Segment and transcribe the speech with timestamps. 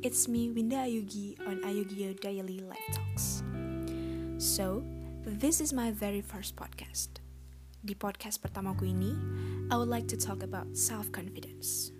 [0.00, 3.44] it's me Winda Ayugi on Ayugio Daily Life Talks.
[4.40, 4.80] So,
[5.28, 7.20] this is my very first podcast.
[7.84, 9.12] Di podcast pertamaku ini,
[9.68, 11.92] I would like to talk about self-confidence.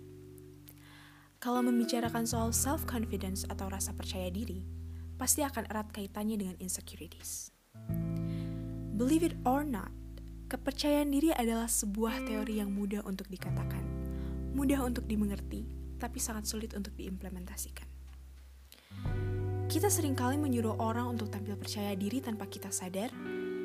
[1.37, 4.65] Kalau membicarakan soal self-confidence atau rasa percaya diri,
[5.21, 7.53] pasti akan erat kaitannya dengan insecurities.
[8.97, 9.93] Believe it or not,
[10.49, 13.85] kepercayaan diri adalah sebuah teori yang mudah untuk dikatakan,
[14.57, 17.89] mudah untuk dimengerti, tapi sangat sulit untuk diimplementasikan.
[19.67, 23.11] Kita sering kali menyuruh orang untuk tampil percaya diri tanpa kita sadar,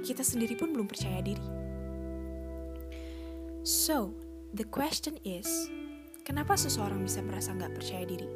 [0.03, 1.47] kita sendiri pun belum percaya diri.
[3.63, 4.11] So,
[4.51, 5.47] the question is,
[6.27, 8.27] kenapa seseorang bisa merasa nggak percaya diri?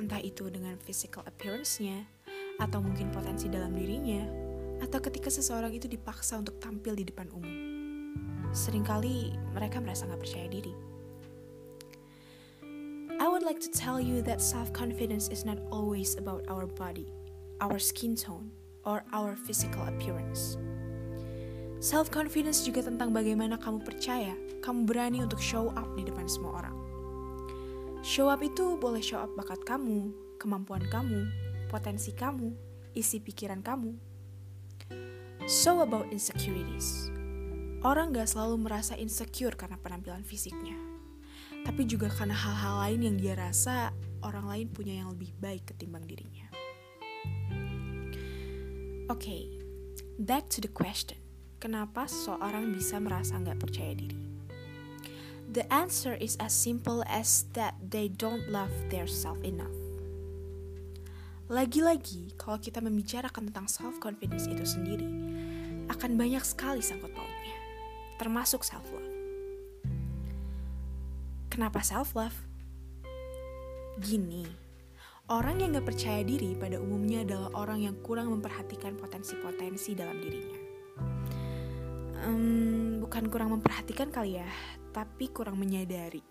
[0.00, 2.08] Entah itu dengan physical appearance-nya,
[2.56, 4.24] atau mungkin potensi dalam dirinya,
[4.80, 7.52] atau ketika seseorang itu dipaksa untuk tampil di depan umum.
[8.56, 10.91] Seringkali mereka merasa nggak percaya diri.
[13.42, 17.10] Would like to tell you that self confidence is not always about our body,
[17.58, 18.54] our skin tone,
[18.86, 20.54] or our physical appearance.
[21.82, 26.62] Self confidence juga tentang bagaimana kamu percaya, kamu berani untuk show up di depan semua
[26.62, 26.76] orang.
[28.06, 31.26] Show up itu boleh show up bakat kamu, kemampuan kamu,
[31.66, 32.54] potensi kamu,
[32.94, 33.90] isi pikiran kamu.
[35.50, 37.10] So about insecurities.
[37.82, 40.91] Orang gak selalu merasa insecure karena penampilan fisiknya
[41.62, 46.06] tapi juga karena hal-hal lain yang dia rasa orang lain punya yang lebih baik ketimbang
[46.06, 46.46] dirinya.
[49.10, 49.42] Oke, okay,
[50.18, 51.18] back to the question.
[51.62, 54.18] Kenapa seseorang bisa merasa nggak percaya diri?
[55.52, 59.76] The answer is as simple as that they don't love their self enough.
[61.52, 65.04] Lagi-lagi, kalau kita membicarakan tentang self-confidence itu sendiri,
[65.92, 67.58] akan banyak sekali sangkut pautnya,
[68.16, 69.11] termasuk self-love.
[71.52, 72.32] Kenapa self-love?
[74.00, 74.40] Gini,
[75.28, 80.58] orang yang gak percaya diri pada umumnya adalah orang yang kurang memperhatikan potensi-potensi dalam dirinya.
[82.24, 84.48] Um, bukan kurang memperhatikan kali ya,
[84.96, 86.24] tapi kurang menyadari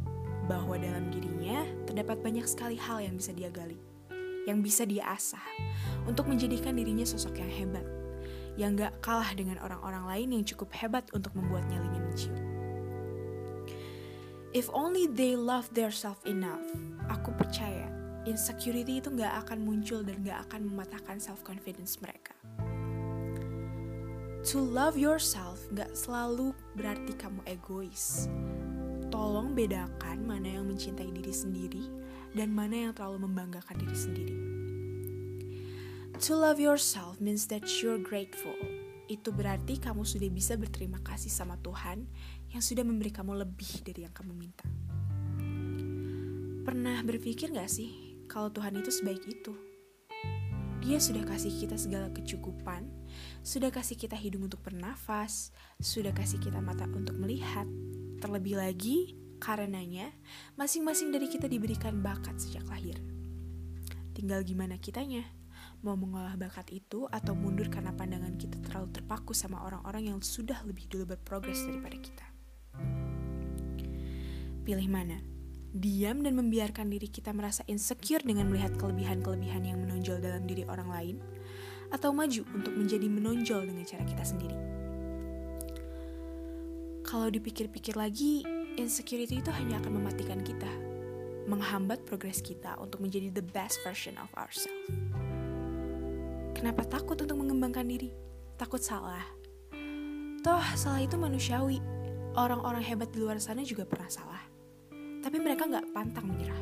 [0.50, 3.78] bahwa dalam dirinya terdapat banyak sekali hal yang bisa dia gali,
[4.50, 5.46] yang bisa dia asah,
[6.10, 7.86] untuk menjadikan dirinya sosok yang hebat,
[8.58, 12.51] yang gak kalah dengan orang-orang lain yang cukup hebat untuk membuat nyalinya mencium.
[14.52, 16.68] If only they love their self enough,
[17.08, 17.88] aku percaya
[18.28, 22.36] insecurity itu gak akan muncul dan gak akan mematahkan self confidence mereka.
[24.52, 28.28] To love yourself gak selalu berarti kamu egois.
[29.08, 31.88] Tolong bedakan mana yang mencintai diri sendiri
[32.36, 34.38] dan mana yang terlalu membanggakan diri sendiri.
[36.28, 38.60] To love yourself means that you're grateful.
[39.12, 42.08] Itu berarti kamu sudah bisa berterima kasih sama Tuhan
[42.48, 44.64] yang sudah memberi kamu lebih dari yang kamu minta.
[46.64, 49.52] Pernah berpikir gak sih kalau Tuhan itu sebaik itu?
[50.80, 52.88] Dia sudah kasih kita segala kecukupan,
[53.44, 55.52] sudah kasih kita hidung untuk bernafas,
[55.84, 57.68] sudah kasih kita mata untuk melihat.
[58.24, 60.08] Terlebih lagi, karenanya
[60.56, 62.96] masing-masing dari kita diberikan bakat sejak lahir.
[64.16, 65.28] Tinggal gimana kitanya,
[65.82, 70.62] mau mengolah bakat itu atau mundur karena pandangan kita terlalu terpaku sama orang-orang yang sudah
[70.66, 72.26] lebih dulu berprogres daripada kita.
[74.62, 75.18] Pilih mana?
[75.72, 80.90] Diam dan membiarkan diri kita merasa insecure dengan melihat kelebihan-kelebihan yang menonjol dalam diri orang
[80.92, 81.18] lain,
[81.90, 84.58] atau maju untuk menjadi menonjol dengan cara kita sendiri.
[87.08, 88.46] Kalau dipikir-pikir lagi,
[88.80, 90.70] insecurity itu hanya akan mematikan kita,
[91.50, 95.31] menghambat progres kita untuk menjadi the best version of ourselves.
[96.62, 98.14] Kenapa takut untuk mengembangkan diri?
[98.54, 99.26] Takut salah.
[100.46, 101.82] Toh, salah itu manusiawi.
[102.38, 104.46] Orang-orang hebat di luar sana juga pernah salah.
[105.26, 106.62] Tapi mereka nggak pantang menyerah.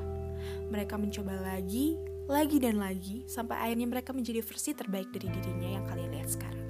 [0.71, 1.99] Mereka mencoba lagi,
[2.31, 6.67] lagi dan lagi, sampai akhirnya mereka menjadi versi terbaik dari dirinya yang kalian lihat sekarang.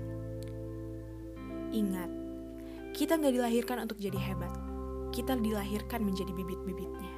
[1.69, 2.09] Ingat,
[2.97, 4.57] kita nggak dilahirkan untuk jadi hebat.
[5.13, 7.13] Kita dilahirkan menjadi bibit-bibitnya.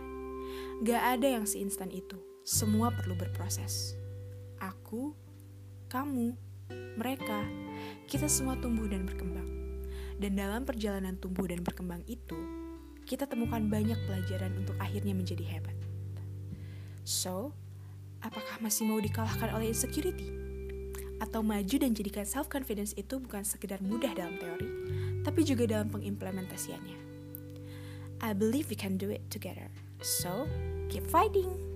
[0.84, 2.20] Gak ada yang seinstan itu.
[2.44, 3.96] Semua perlu berproses.
[4.60, 5.16] Aku,
[5.92, 6.32] kamu,
[6.96, 7.44] mereka,
[8.08, 9.44] kita semua tumbuh dan berkembang.
[10.16, 12.40] Dan dalam perjalanan tumbuh dan berkembang itu,
[13.04, 15.76] kita temukan banyak pelajaran untuk akhirnya menjadi hebat.
[17.04, 17.52] So,
[18.24, 20.32] apakah masih mau dikalahkan oleh insecurity?
[21.20, 24.70] Atau maju dan jadikan self-confidence itu bukan sekedar mudah dalam teori,
[25.28, 26.98] tapi juga dalam pengimplementasiannya.
[28.24, 29.68] I believe we can do it together.
[30.00, 30.48] So,
[30.88, 31.71] keep fighting!